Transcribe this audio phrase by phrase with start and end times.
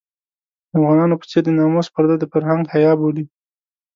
[0.69, 3.25] د افغانانو په څېر د ناموس پرده د فرهنګ حيا بولي.